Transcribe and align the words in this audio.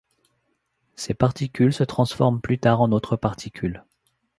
Ces 0.95 1.13
particules 1.13 1.73
se 1.73 1.83
transforment 1.83 2.41
plus 2.41 2.57
tard 2.57 2.81
en 2.81 2.91
autres 2.91 3.17
particules. 3.17 3.85